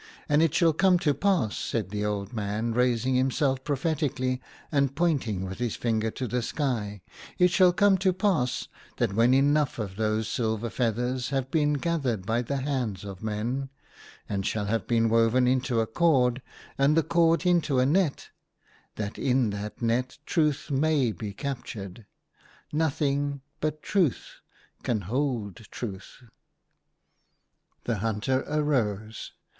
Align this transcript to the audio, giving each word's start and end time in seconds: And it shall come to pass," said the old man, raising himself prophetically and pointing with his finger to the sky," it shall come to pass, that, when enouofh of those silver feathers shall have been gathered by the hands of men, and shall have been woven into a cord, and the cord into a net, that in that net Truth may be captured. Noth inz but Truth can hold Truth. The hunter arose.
And 0.27 0.41
it 0.41 0.55
shall 0.55 0.73
come 0.73 0.97
to 0.97 1.13
pass," 1.13 1.55
said 1.55 1.91
the 1.91 2.03
old 2.03 2.33
man, 2.33 2.73
raising 2.73 3.13
himself 3.13 3.63
prophetically 3.63 4.41
and 4.71 4.95
pointing 4.95 5.45
with 5.45 5.59
his 5.59 5.75
finger 5.75 6.09
to 6.09 6.27
the 6.27 6.41
sky," 6.41 7.03
it 7.37 7.51
shall 7.51 7.71
come 7.71 7.99
to 7.99 8.11
pass, 8.11 8.67
that, 8.97 9.13
when 9.13 9.31
enouofh 9.31 9.77
of 9.77 9.97
those 9.97 10.27
silver 10.27 10.71
feathers 10.71 11.25
shall 11.25 11.35
have 11.43 11.51
been 11.51 11.73
gathered 11.73 12.25
by 12.25 12.41
the 12.41 12.57
hands 12.61 13.03
of 13.03 13.21
men, 13.21 13.69
and 14.27 14.43
shall 14.47 14.65
have 14.65 14.87
been 14.87 15.07
woven 15.07 15.45
into 15.45 15.81
a 15.81 15.85
cord, 15.85 16.41
and 16.79 16.97
the 16.97 17.03
cord 17.03 17.45
into 17.45 17.77
a 17.77 17.85
net, 17.85 18.29
that 18.95 19.19
in 19.19 19.51
that 19.51 19.83
net 19.83 20.17
Truth 20.25 20.71
may 20.71 21.11
be 21.11 21.31
captured. 21.31 22.07
Noth 22.73 23.01
inz 23.01 23.39
but 23.59 23.83
Truth 23.83 24.39
can 24.81 25.01
hold 25.01 25.57
Truth. 25.69 26.23
The 27.83 27.97
hunter 27.99 28.43
arose. 28.47 29.33